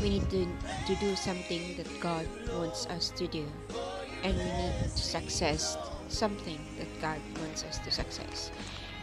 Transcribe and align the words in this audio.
We 0.00 0.10
need 0.10 0.28
to, 0.30 0.46
to 0.86 0.94
do 0.96 1.16
something 1.16 1.76
that 1.76 1.88
god 2.00 2.26
wants 2.56 2.86
us 2.86 3.10
to 3.16 3.26
do. 3.26 3.44
And 4.22 4.36
we 4.36 4.44
need 4.44 4.74
to 4.82 4.88
success 4.88 5.76
something 6.08 6.58
that 6.78 6.88
god 7.00 7.20
wants 7.40 7.64
us 7.64 7.78
to 7.80 7.90
success. 7.90 8.50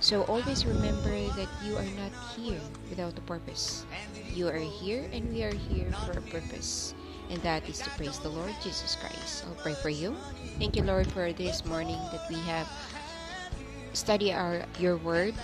So 0.00 0.22
always 0.24 0.66
remember 0.66 1.16
that 1.32 1.48
you 1.64 1.76
are 1.76 1.92
not 1.96 2.12
here 2.36 2.60
without 2.90 3.16
a 3.16 3.22
purpose. 3.22 3.86
You 4.32 4.48
are 4.48 4.60
here 4.60 5.08
and 5.12 5.32
we 5.32 5.42
are 5.44 5.54
here 5.54 5.90
for 6.04 6.12
a 6.12 6.22
purpose. 6.28 6.94
And 7.30 7.40
that 7.40 7.66
is 7.68 7.78
to 7.80 7.90
praise 7.96 8.18
the 8.18 8.28
Lord 8.28 8.52
Jesus 8.62 8.96
Christ. 9.00 9.44
I'll 9.48 9.56
pray 9.56 9.72
for 9.72 9.88
you. 9.88 10.14
Thank 10.58 10.76
you, 10.76 10.82
Lord, 10.82 11.10
for 11.10 11.32
this 11.32 11.64
morning 11.64 11.96
that 12.12 12.28
we 12.28 12.36
have 12.44 12.68
study 13.94 14.32
our 14.32 14.64
your 14.78 14.96
word 14.98 15.34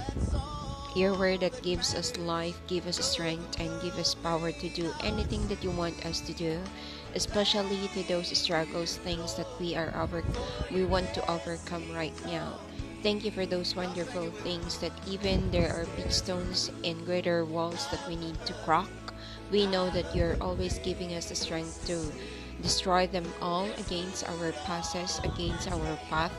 your 0.97 1.17
word 1.17 1.41
that 1.41 1.55
gives 1.63 1.95
us 1.95 2.17
life 2.19 2.61
give 2.67 2.87
us 2.87 2.99
strength 2.99 3.61
and 3.61 3.71
give 3.81 3.97
us 3.97 4.15
power 4.15 4.53
to 4.53 4.69
do 4.71 4.91
anything 5.05 5.47
that 5.49 5.63
you 5.63 5.71
want 5.71 5.95
us 6.05 6.21
to 6.21 6.33
do 6.35 6.59
especially 7.15 7.89
to 7.95 8.03
those 8.09 8.29
struggles 8.37 8.99
things 8.99 9.35
that 9.35 9.47
we 9.59 9.75
are 9.77 9.95
over 9.97 10.23
we 10.71 10.85
want 10.85 11.13
to 11.15 11.31
overcome 11.31 11.85
right 11.93 12.15
now. 12.27 12.59
Thank 13.03 13.25
you 13.25 13.31
for 13.31 13.47
those 13.47 13.75
wonderful 13.75 14.31
things 14.45 14.79
that 14.79 14.93
even 15.09 15.51
there 15.51 15.73
are 15.73 15.87
big 15.97 16.13
stones 16.13 16.71
and 16.85 17.05
greater 17.07 17.45
walls 17.45 17.87
that 17.91 18.07
we 18.07 18.15
need 18.15 18.37
to 18.45 18.53
crack. 18.65 18.89
We 19.51 19.67
know 19.67 19.89
that 19.91 20.15
you're 20.15 20.37
always 20.41 20.79
giving 20.79 21.15
us 21.15 21.31
the 21.31 21.35
strength 21.35 21.87
to 21.87 21.97
destroy 22.61 23.07
them 23.07 23.27
all 23.41 23.67
against 23.79 24.29
our 24.29 24.53
passes 24.65 25.21
against 25.25 25.71
our 25.71 25.97
path 26.09 26.33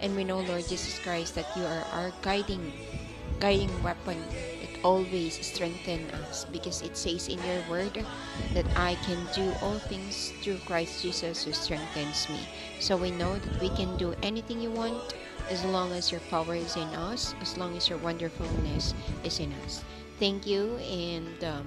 and 0.00 0.14
we 0.14 0.24
know, 0.24 0.40
Lord 0.40 0.68
Jesus 0.68 0.98
Christ, 0.98 1.34
that 1.36 1.56
you 1.56 1.64
are 1.64 1.84
our 1.92 2.12
guiding 2.22 2.72
guiding 3.40 3.72
weapon 3.82 4.16
It 4.62 4.80
always 4.82 5.36
strengthens 5.44 6.12
us 6.14 6.46
because 6.46 6.80
it 6.80 6.96
says 6.96 7.28
in 7.28 7.42
your 7.44 7.60
word 7.68 8.04
that 8.54 8.66
I 8.76 8.94
can 9.04 9.18
do 9.34 9.52
all 9.60 9.78
things 9.78 10.32
through 10.40 10.58
Christ 10.64 11.02
Jesus 11.02 11.44
who 11.44 11.52
strengthens 11.52 12.28
me. 12.28 12.40
So 12.80 12.96
we 12.96 13.10
know 13.10 13.36
that 13.38 13.60
we 13.60 13.68
can 13.70 13.96
do 13.96 14.14
anything 14.22 14.60
you 14.60 14.70
want 14.70 15.14
as 15.50 15.64
long 15.64 15.92
as 15.92 16.10
your 16.10 16.20
power 16.28 16.54
is 16.54 16.76
in 16.76 16.88
us, 16.96 17.34
as 17.40 17.56
long 17.56 17.76
as 17.76 17.88
your 17.88 17.98
wonderfulness 17.98 18.94
is 19.24 19.40
in 19.40 19.52
us. 19.64 19.84
Thank 20.18 20.46
you, 20.46 20.76
and 20.76 21.44
um, 21.44 21.66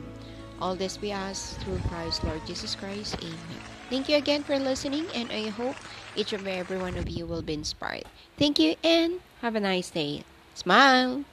all 0.62 0.75
this 0.75 1.02
we 1.02 1.12
ask 1.12 1.58
through 1.62 1.80
Christ, 1.90 2.24
Lord 2.24 2.46
Jesus 2.46 2.75
Christ. 2.75 3.16
Amen. 3.22 3.62
Thank 3.90 4.09
you 4.09 4.18
again 4.18 4.44
for 4.44 4.58
listening, 4.59 5.08
and 5.16 5.31
I 5.31 5.50
hope 5.50 5.75
each 6.16 6.34
and 6.34 6.47
every 6.47 6.78
one 6.78 6.97
of 6.97 7.09
you 7.09 7.25
will 7.25 7.42
be 7.42 7.53
inspired. 7.53 8.06
Thank 8.38 8.59
you, 8.59 8.75
and 8.84 9.19
have 9.42 9.56
a 9.56 9.59
nice 9.59 9.90
day. 9.90 10.24
Smile! 10.53 11.24